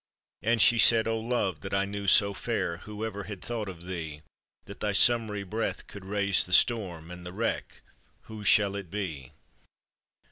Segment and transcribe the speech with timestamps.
[0.41, 4.21] And she said:" O love that I knew so fair, Whoever had thought of thee
[4.65, 7.83] That thy summery breath could raise th« storm, And the wreck—
[8.23, 9.33] whose shall it be?